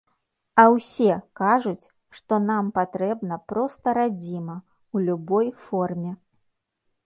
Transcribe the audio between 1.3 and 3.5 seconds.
кажуць, што нам патрэбна